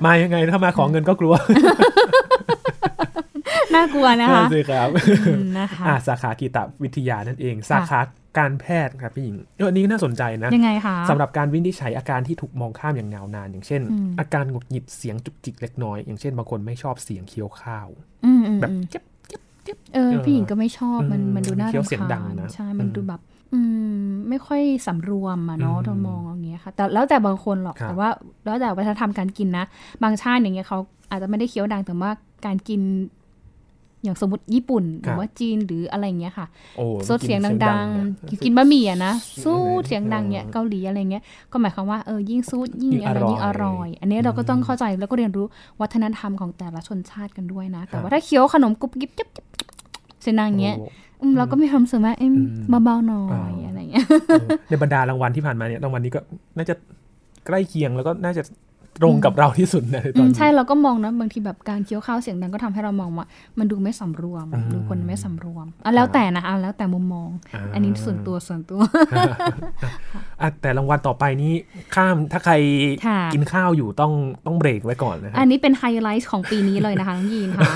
[0.04, 1.34] มายังไงถ้ามาขอเงินก็กลัว
[3.74, 4.88] น่ากลัวนะคะสิครับ
[5.58, 8.00] นะคะอ่าสาขากีตวิทยานั่นเอง สาขา
[8.38, 17.88] การแพทย์ครับพี่หญิงเอออันนี้น่าสนใจนะ ยังไงคะสำหรับการวินิจฉัยอาการที่ถูกมองข้ามอย่างยาวนาน อย่างเช่นอืมอาการหงุดหงิดเสียงจุกจิกเล็กน้อย อย่างเช่นบางคนไม่ชอบเสียงเคี้ยวข้าว
[18.24, 19.02] อืมอืมแบบอืมเจ็บ
[19.64, 23.20] เจ็บเจ็บเออพี่หญิงก็ไม่ชอบมันอืมมันดูน่าเคี้ยวรำเสียงดัคางญนะใช่มันอืมดูแบบ
[23.52, 23.58] อื
[24.02, 28.08] ม ไม่ค่อยสำรวมอะเนาะอืมเรามองอย่างเงี้ยค่ะ แต่แล้วแต่บางคนหรอกครับแต่ว่า
[28.44, 29.64] แล้วแต่วัฒนธรรมการกินนะ
[30.02, 30.78] บางชาติอย่างเงี้ยเขา
[31.10, 32.10] อาจจะไม่ได้เคี้ยวดังแต่ว่า
[32.46, 32.80] การกิน
[34.04, 39.12] อย่างสมมติญี่ปุ่นหรือว่าจีนหรืออะไรอย่างเงี้ยค่ะโอ้ซดเสียงกินดังเนี่ยๆกินบะหมี่อะนะ
[39.44, 45.46] สู้เออเสียงดังเนี่ยเกาหลีอะไรเงี้ยก็หมายความว่าเออยิ่งสู้ยิ่งยิ่งอะไรอร่อยยิ่งอร่อย อันนี้เราก็ต้องเข้าใจแล้วก็เรียนรู้
[45.80, 49.68] วัฒนธรรมของแต่ละชนชาติกันด้วยนะ แต่ว่าถ้าเคี้ยวขนมกรุบกริบจิ๊บจิ๊บจิ๊บ
[50.22, 50.86] เสียงดังอย่างเงี้ยโอ้
[51.22, 52.40] อืมเราก็มีความรู้สึกว่าเอ้ยอื
[52.78, 56.20] มเบาๆหน่อยอ่าอะไรเงี้ยเออในบรรดารางวัลที่ผ่านมาเนี่ยรางวัลนี้ก็
[56.56, 56.74] น่าจะ
[57.46, 58.42] ใกล้เคียงแล้วก็น่าจะ
[59.00, 63.26] ตรงกับเราที่สุดนะในตอือนมนี้ใช่เราก็มองนะบางทีแบบการเคี้ยวข้าวเสียงดังก็ทำให้เรามองว่า
[63.58, 68.80] มันดูไม่สำรวมอืมดูคนไม่สำรวมอะแล้วแต่นะอะแล้วแต่มุมมองาอันนี้ส่วนตัวส่วนตัว
[70.40, 71.52] อะแต่รางวัลต่อไปนี้
[71.94, 72.54] ข้ามถ้าใคร
[73.06, 74.12] ค่ะกินข้าวอยู่ต้อง
[74.46, 77.70] ต้องเบรกไว้ก่อนนะคอัรันบนี้เป็นไฮไลท์ของปีนี้เลยนะคะน้องยีนค่ะ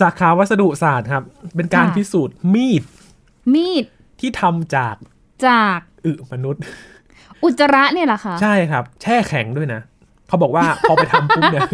[0.00, 1.22] สาขาวัสดุศาสตร์ครับ
[1.56, 2.82] เป็นการค่ะพิสูจน์มีด
[3.54, 3.84] มีด
[4.20, 4.96] ที่ทำจาก
[5.46, 6.62] จากอึมนุษย์
[7.42, 9.80] อุจจาระเนี่ยแหละค่ะ ใช่ครับ แช่แข็งด้วยนะ
[10.28, 11.68] เขาบอกว่าพอไปทำปุ๊บเนี่ย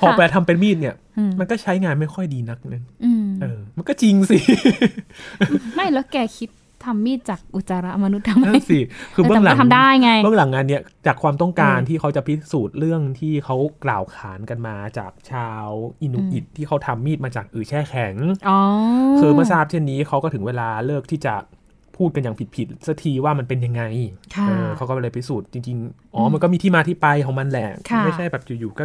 [0.00, 4.38] พอไปทำเป็นมีดเนี่ยอืมมันก็ใช้งานไม่ค่อยดีนักนึงอืมเออ มันก็จริงสิ
[5.74, 6.50] ไม่แล้วแกคิด
[6.84, 8.78] ทำมีดจากอุจจาระมนุษย์ทำไมนั่นสิ
[9.14, 15.66] คือแต่เบื้องหลังมันก็ทำได้ไง เบื้องหลังงานเนี่ยจากความต้องการเออที่เขาจะพิสูจน์เรื่องที่เขากล่าวขานกันมาจากชาว
[16.00, 18.14] อินูอิตที่เขาทำมีดมาจากอือแช่แข็ง
[18.48, 18.58] อ๋อ
[19.20, 21.34] คือเมื่อทราบเช่นนี้เขาก็ถึงเวลาเลิกที่จะ
[21.96, 23.82] พูดกันอย่างผิดๆสักทีว่ามันเป็นยังไง
[24.36, 28.84] ค่ะเออเขาก็เลยพิสูจน์จริงๆ อ๋อ มันก็มีที่มาที่ไปของมันแหละค่ะไม่ใช่แบบอยู่ๆก็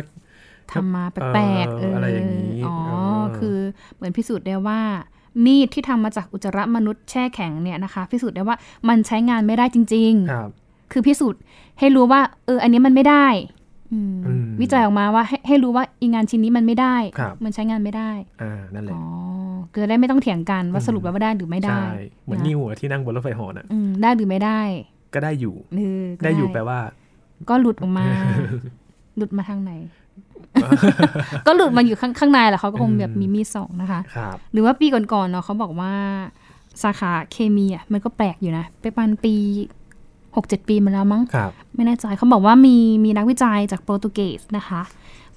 [0.72, 3.58] ทำมาแปลกๆเอออะไรอย่างนี้ อ๋อเออคือ
[3.96, 4.80] เหมือนพิสูจน์ได้ว่า
[5.46, 8.58] มีดที่ทำมาจากอุจจาระมนุษย์แช่แข็งเนี่ยนะคะ พิสูจน์ได้ว่า
[8.90, 11.42] มันใช้งานไม่ได้จริงครับๆคือพิสูจน์
[11.80, 13.61] ให้รู้ว่า เออ อันนี้มันไม่ได้อืมอืม
[14.62, 19.02] วิจัยออกมาว่าให้ให้รู้ว่าอีงานชิ้นนี้มันไม่ได้ครับมันใช้งานไม่ได้อ่านั่นแหละอ๋อ
[19.72, 21.92] คือจะได้ไม่ต้องเถียงกันว่าอืมสรุปแล้วว่าได้หรือไม่ได้ใช่
[22.24, 24.62] เหมือนนะนิวอะที่นั่งบนรถไฟเหอน่ะอืมได้หรือไม่ได้
[25.14, 26.80] ก็ได้อยู่เออก็ได้อยู่แปลว่า
[27.50, 28.08] ก็หลุดออกมา
[29.18, 29.72] หลุดมาทางไหน
[31.48, 35.94] ก็หลุดมาอยู่ข้างข้างในแหละเขาก็คงแบบมีมีดสองนะคะครับหรือว่าปีก่อนๆเนาะเขาบอกว่า
[36.84, 39.36] สาขาเคมีอะมันก็แปลกอยู่นะไปประมาณปี
[40.36, 44.82] หกเจ็ดปีมาแล้วมั้งครับไม่แน่ใจเขาบอกว่ามีมีนักวิจัยจากโปรตุเกสนะคะ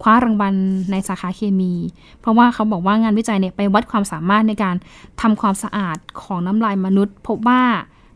[0.02, 0.54] คว้ารางวัล
[0.90, 1.74] ในสาขาเคมี
[2.20, 4.76] เพราะว่าเขาบอกว่างานวิจัยเนี่ยไปวัดความสามารถในการ
[5.20, 7.62] ทำความสะอาดของน้ำลายมนุษย์ พบว่า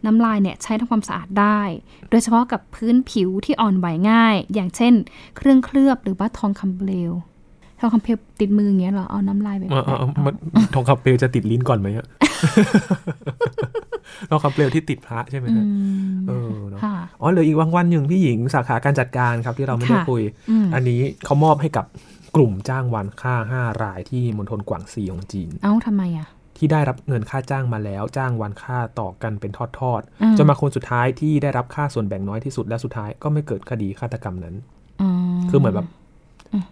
[0.07, 1.61] น้ำลายเนี่ยใช้ทำความสะอาดได้
[2.11, 4.95] โดยเฉพาะกับพื้นผิวที่อ่อนไหวง่าย อย่างเช่น
[5.37, 7.13] เครื่องเคลือบหรือว่าทองคำเปลว
[7.81, 10.35] ทองคำเปลวติดมืออย่างเงี้ยเหรอ เอาน้ำลายไปเออเออเออมัน
[10.75, 12.07] ทองคำเปลวจะติดลิ้นก่อนไหมอะ
[14.31, 15.65] ทองคำเปลวที่ติดพระใช่ไหมอืฮะ
[16.09, 21.87] มเออเนอะค่ะอ๋อเหลืออีกรางวัลหนึ่งพี่หญิงสาขาการจัดการครับที่เราไม่ได้ค่ะคุยอืมอันนี้เขามอบให้กับ
[22.37, 29.65] กลุ่มจ้างวันค่า5รายที่มณฑลกวางซีของจีน เอ้าทำไมอะที่ได้รับเงินค่าจ้างมาแล้วจ้างวันค่าต่อกันเป็นทอ
[30.01, 34.55] ดอืมๆจนมาคนสุดท้ายที่ได้รับค่าส่วนแบ่งน้อยที่สุดและสุดท้ายก็ไม่เกิดคดีฆาตกรรมนั้น
[35.03, 36.07] อืมคือเหมือนแบบอืม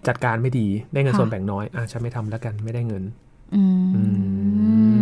[0.09, 3.05] จัดการไม่ดีได้เงินค่ะส่วนแบ่งน้อยอะฉันไม่ทำแล้วกันไม่ได้เงิน
[3.55, 4.03] อืมอื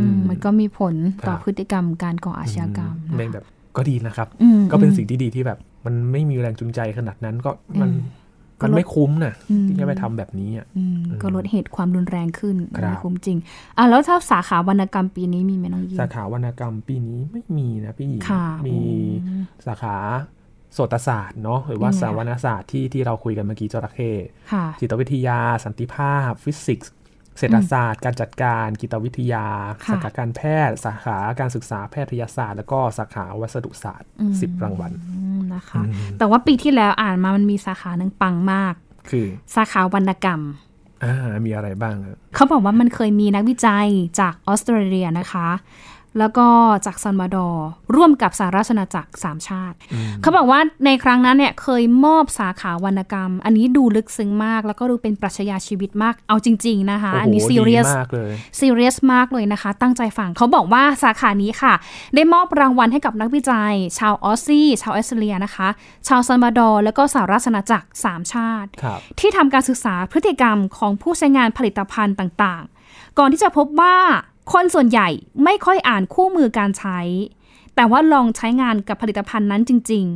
[0.04, 0.94] มมันก็มีผล
[1.28, 3.44] ต่อครับพฤติกรรมการก่ออาชญากรรมอืไม่นะคะแบบ
[3.76, 8.22] ก็ดีนะครับอืมก็เป็นอืมสิ่งที่ดีที่แบบ มันไม่มีแรงจูงใจขนาดนั้นก็มันอืม
[8.64, 13.38] มันไม่คุ้มนะอืมที่จะไปทำแบบนี้อะอืมก็ลดเหตุความรุนแรงขึ้นครับไม่คุ้มจริง
[13.76, 18.78] อะแล้วถ้าสาขาวรรณกรรมปีนี้มีไหมน้องยีสาขาวรรณกรรมปีนี้ไม่มีนะพี่หญิงค่ะมี
[19.26, 19.96] อืมสาขา
[20.74, 24.12] โสตศาสตร์เนาะหรือว่าอืมสาวนศาสตร์ที่ที่เราคุยกันเมื่อกี้จระเข้
[24.52, 26.92] ค่ะจิตวิทยา สันติภาพ ฟิสิกส์
[27.38, 29.46] เศรษฐศาสตร์ การจัดการกิตวิทยา
[29.84, 38.74] ค่ะสาขาการแพทย์ สาขาการศึกษาแพทยศาสตร์ แล้วก็สาขาวัสดุศาสตร์อืมสิบรางวัลอืมนะคะอืมแต่ว่าปีที่แล้วอ่านมามันมีสาขาหนึ่งปังมาก
[39.10, 40.40] คือสาขาวรรณกรรม
[41.04, 41.14] อ่า
[41.46, 43.88] มีอะไรบ้างอะเขาบอกว่ามันเคยมีนักวิจัย
[44.20, 45.48] จากออสเตรเลียนะคะ
[46.18, 46.46] แล้วก็
[46.86, 61.74] จากซัลวาดอร์ร่วมกับสหราชอาณาจักรสามชาติอืมเขาบอกว่าในครั้งนั้นเนี่ยเคยมอบสาขาวรรณกรรม อันนี้ดูลึกซึ้งมาก แล้วก็ดูเป็นปรัชญาชีวิตมากเอาจริง ๆนะคะโอ้โหอันนี้ซีดีเรียสมากเลยซีเรียสมากเลยนะคะ ตั้งใจฟังเขาบอกว่าสาขานี้ค่ะ
[62.14, 65.68] ได้มอบรางวัลให้กับนักวิจัย ชาว Aussie ชาวออสเตรเลียนะคะ
[66.08, 73.96] ชาวซัลวาดอร์แล้วก็สหราชอาณาจักรสามชาติครับที่ทำการศึกษาพฤติกรรมของผู้ใช้งานผลิตภัณฑ์ต่างๆ ก่อนที่จะพบว่า
[74.52, 75.08] คนส่วนใหญ่
[75.44, 76.98] ไม่ค่อยอ่านคู่มือการใช้
[77.74, 80.06] แต่ว่าลองใช้งานกับผลิตภัณฑ์นั้นจริง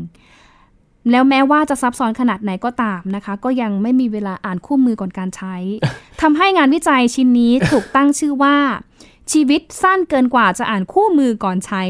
[1.11, 5.55] แล้วแม้ว่าจะซับซ้อนขนาดไหนก็ตามนะคะ ก็ยังไม่มีเวลาอ่านคู่มือก่อนการใช้
[6.21, 8.57] ทำให้งานวิจัยชิ้นนี้ถูกตั้งชื่อว่า
[9.33, 11.83] ชีวิตสั้นเกินกว่าจะอ่านคู่มือก่อนใช้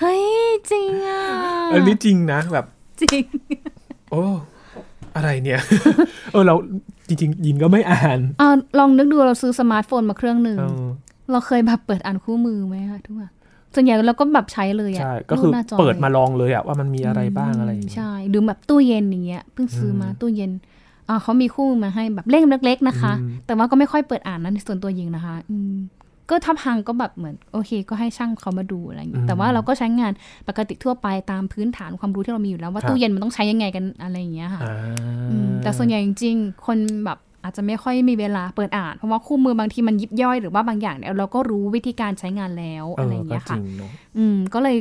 [0.00, 0.24] เฮ้ย
[0.70, 1.22] จริงอะ
[1.72, 2.66] อันนี้จริงนะแบบ
[3.00, 3.24] จริง
[4.10, 4.22] โอ้
[5.16, 5.60] อะไรเนี่ย
[6.32, 6.54] เออเรา
[7.08, 8.48] จริงๆยินก็ไม่อ่านเอา
[8.78, 10.86] ลองนึกดูเราซื้อสมาร์ทโฟนมาเครื่องหนึ่งเออ
[11.30, 13.32] เราเคยแบบเปิดอ่านคู่มือไหมคะทุกอย่าง
[13.74, 20.50] ส่วนใหญ่เราก็แบบใช้เลยอะใช่ก็คือรูปหน้าจเปิดมาลองเลยอะว่ามันมีอะไรบ้างอะไรอย่างเงี้ยใช่หรือแบบตู้เย็นอย่างเงี้ยเพิ่งซื้อมาตู้เย็น
[21.08, 25.74] อ่าเขามีคู่มือมาให้แบบเล่มเล็ก ๆ นะคะอืมแต่ว่าก็ไม่ค่อยเปิดอ่านนะในส่วนตัวยิงนะคะ อืม
[26.30, 30.12] ก็ถ้าพังก็แบบเหมือนโอเค ก็ให้ช่างเขามาดูอะไรอย่างเงี้ยแต่ว่าเราก็ใช้งาน
[30.48, 34.76] ปกติทั่วไปตามพื้นฐานความรู้ที่เรามีอยู่แล้ว ว่าตู้เย็นมันต้องใช้ยังไงกันอะไรอย่างเงี้ยค่ะอ่า
[35.30, 44.76] อืมแต่ส่วนใหญ่จริงๆคนแบบอาจจะไม่ค่อยมีเวลาเปิดอ่าน เพราะว่าคู่มือบางทีมันยิบย่อยหรือว่าบางอย่างเนี่ยเราก็รู้วิธีการใช้งานแล้วเออะไรออย่างก็เงี้ยจค่ะริงเนาะอืมก็เลย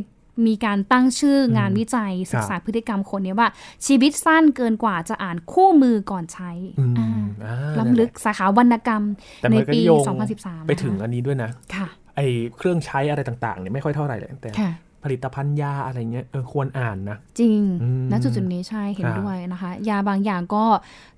[0.48, 3.50] มีการตั้งชื่องานวิจัยศึกษาพฤติกรรมคนเนี้ว่า
[3.88, 7.10] ชีวิตสั้นเกินกว่าจะอ่านคู่มือก่อนใช้อืมอ่า
[7.45, 9.04] อ่าล้ำลึกสาขาวรรณกรรม
[9.41, 10.00] แต่ในมันก็ปีโยง
[10.36, 12.21] 2013 ไปถึงอันนี้ด้วยนะ ค่ะ ไอ้
[12.58, 14.71] เครื่องใช้อะไรต่างๆเนี่ยไม่ค่อยเท่าไหร่เลยแต่ค่ะ
[15.05, 20.63] ผลิตภัณฑ์ยาอะไรเงี้ยเออควรอ่านนะ จริงอืมณจุดจุดๆนี้ใช่เห็นครับด้วยนะคะ ยาบางอย่างก็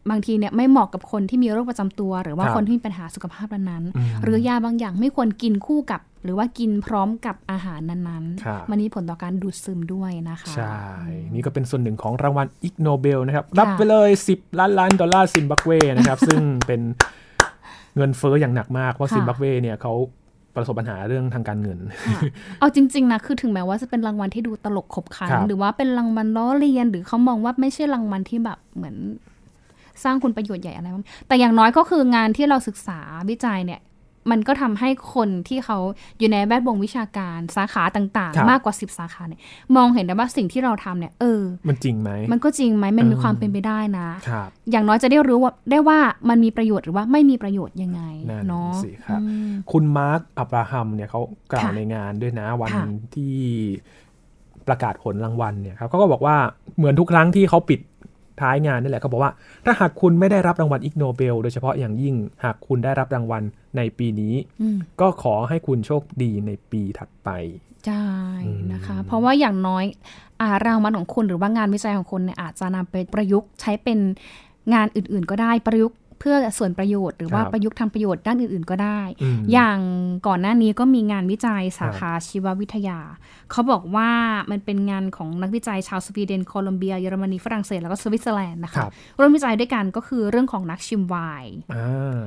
[0.09, 10.81] บางทีเนี่ยไม่เหมาะกับคนที่มีโรคประจำตัว หรือว่าครับคนที่มีปัญหาสุขภาพนั้นๆอืมหรือยาบางอย่างไม่ควรกินคู่กับ หรือว่ากินพร้อมกับอาหารนั้นครับๆมันมีผลต่อการดูดซึมด้วยนะคะ ใช่
[11.33, 16.81] นี่ก็เป็นส่วนหนึ่งของรางวัลอิกโนเบลนะครับ รับไปเลย 10 ล้านล้านดอลลาร์ซิมบับเวนะครับ ซึ่งเป็น
[17.95, 19.93] เงินเฟ้ออย่างหนักมากเพราะค่ะซิมบับเวเนี่ยเขา
[20.57, 22.19] ประสบปัญหาเรื่องทางการเงินค่ะ
[22.59, 28.95] เอาจริง ๆ นะ คือถึงแม้ว่าจะเป็นรางวัลที่ดูตลกขบขันครับหรือว่าเป็นรางวัลล้อเลียน หรือเขามองว่าไม่ใช่รางวัลที่แบบเหมือน
[30.03, 33.81] สร้างคุณประโยชน์ใหญ่อะไรบ้างแต่อย่างน้อยก็คืองานที่เราศึกษาวิจัยเนี่ย
[34.31, 35.77] มันก็ทำให้คนที่เขา
[36.19, 39.41] อยู่ในแวดวงวิชาการสาขาต่างครับๆมากกว่า 10 สาขาเนี่ย
[39.75, 52.85] มองเห็นได้ว่าสิ่งที่เราทำเนี่ยเออ มันจริงไหมมันก็จริงไหมมันมีเออความเป็นไปได้นะครับอย่างน้อยจะได้รู้ว่าได้ว่ามันมีประโยชน์หรือว่าไม่มีประโยชน์ยังไงนั่นเนาะสิครับอืมคุณมาร์คอับราฮัมเนี่ยเขากล่าวค่ะในงานด้วยนะวันค่ะ
[53.15, 53.35] ที่
[54.67, 56.35] ประกาศผลรางวัลเนี่ยครับเขาก็บอกว่า
[56.77, 57.79] เหมือนทุกครั้งที่เขาปิด
[58.41, 59.31] ท้ายงานนี่แหละเขาบอกว่า
[59.65, 63.43] ถ้าหากคุณไม่ได้รับรางวัลอิกโนเบลโดยเฉพาะอย่างยิ่งหากคุณได้รับรางวัล
[63.77, 67.29] ในปีนี้อืมก็ขอให้คุณโชคดีในปีถัดไป
[67.85, 68.07] ใช่
[68.45, 69.83] อืมนะคะ เพราะว่าอย่างน้อย
[70.41, 73.99] อารางวัลของคุณหรือว่างานวิจัยของคุณเนี่ยอาจจะนำไปประยุกต์ใช้เป็น
[74.73, 79.79] งานอื่นๆ ก็ได้ประยุกต์ เพื่อส่วนประโยชน์หรือว่าครับประยุกต์ทำประโยชน์ด้านอื่นๆก็ได้อืมอย่าง
[80.27, 82.99] ก่อนหน้านี้ก็มีงานวิจัยสาขาชีววิทยา
[83.51, 84.09] เขาบอกว่า
[84.51, 92.19] มันเป็นงานของนักวิจัยชาวสวีเดนโคลอมเบียเยอรมนีฝรั่งเศสแล้วก็สวิตเซอร์แลนด์นะคคะรับร่วมวิจัยด้วยกันก็คือเรื่องของนักชิมไวน์อ่า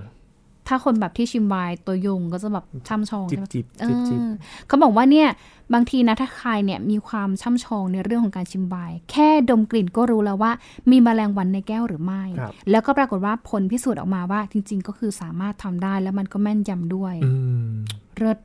[0.69, 4.25] ถ้าคนแบบที่ชิมไวน์ตัวยงก็จะแบบช่ำชองจิบใช่ไหมจิบเอจิบจิบอ
[4.67, 5.29] เขาบอกว่าเนี่ย
[5.75, 10.53] บางทีนะถ้าใครเนี่ยมีความช่ำชองในเรื่องของการชิมไวน์แค่ดมกลิ่นก็รู้แล้วว่า
[10.91, 17.33] มีแมลงวันในแก้วหรือไม่ครับแล้วก็ปรากฏว่าผลพิสูจน์ออกมาว่า จริง ๆ ก็คือสามารถทำได้แล้วมันก็แม่นยำด้วยอื
[17.71, 17.73] ม
[18.17, 18.39] เลิศ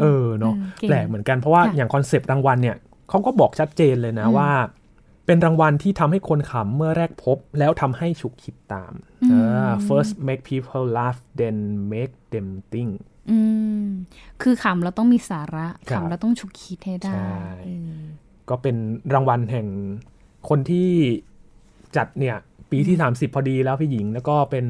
[0.00, 2.76] เออเนาะอืมเก่งแปลกเหมือนกันเพราะว่าค่ะอย่าง concept รางวัลเนี่ย
[3.08, 4.50] เขาก็บอกชัดเจนเลยนะอืมว่า
[5.26, 8.92] เป็นรางวัลที่ทำให้คนขำเมื่อแรกพบ แล้วทำให้ฉุกคิดตาม
[9.32, 11.56] อ่า first make people laugh then
[11.92, 12.92] make them think
[13.30, 13.38] อื
[13.82, 13.84] ม
[14.42, 18.00] คือขำเราต้องมีสาระครับขำเราต้องฉุกคิดให้ได้ใช่เออ
[18.50, 18.76] ก็เป็น
[19.14, 19.66] รางวัลแห่ง
[20.48, 20.88] คนที่
[21.96, 22.36] จัดเนี่ย
[22.70, 24.66] ปีที่ 30 พอดีแล้วพี่หญิง แล้วก็เป็น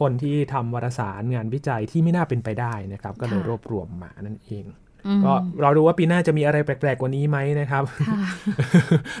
[0.00, 4.64] คนที่ทำวารสารงานวิจัยที่ไม่น่าเป็นไปได้นะครับ ก็เลยรวบรวมมานั่นเอง
[5.06, 8.20] อืมก็เราดูว่าปีหน้าจะมีอะไรแปลกๆกว่านี้ไหมนะครับค่ะ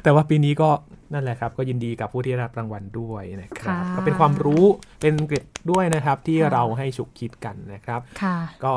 [0.02, 0.68] แต่ว่าปีนี้ก็
[1.12, 4.64] นั่นแหละครับ ก็ยินดีกับผู้ที่รับรางวัลด้วยนะครับค่ะก็เป็นความรู้
[5.02, 8.72] เป็นเกร็ดด้วยนะครับที่ค่ะเราให้ฉุกคิดกันนะครับค่ะก็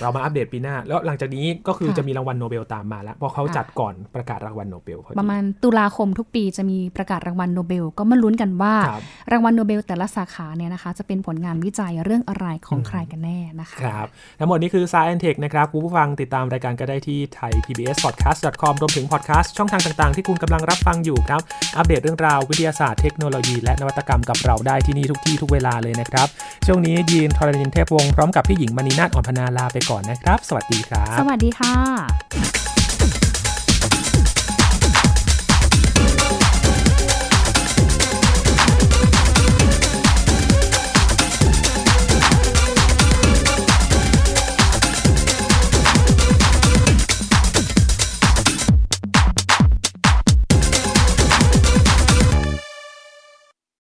[0.00, 14.06] เรามาอัปเดตปีหน้า แล้วหลังจากนี้ก็คือค่ะจะมีรางวัลโนเบลตามมาแล้วเพราะเขาค่ะจัดก่อนประกาศรางวัลโนเบลพอดีประมาณตุลาคมทุกปีจะมีประกาศรางวัลโนเบล ก็มาลุ้นกันว่าครับรางวัลโนเบลแต่ละสาขาเนี่ยนะคะ จะเป็นผลงานวิจัยเรื่องอะไรของใครกันแน่นะคะครับ
[14.38, 21.40] ทั้งหมดนี้คือ Science Tech นะครับคุณผู้ฟังติดตามรายการก็ได้ที่ thaipbspodcast.com รวมถึงพอดแคสต์ช่องทางต่างๆ ที่คุณกำลังรับฟังอยู่ครับ
[21.76, 26.28] อัปเดตเรื่องราววิทยาศาสตร์เทคโนโลยีและนวัตกรรมกับเราได้ที่นี่ทุกที่ทุกเวลาเลยนะครับ
[26.66, 32.77] ช่วงนี้ยีนทรณินเทพวงศ์พร้อมกับพี่หญิงมณีนาฏอ่อนพนาลาไปก่อนนะครับ สวัสดีครับ สวัสดีค่ะ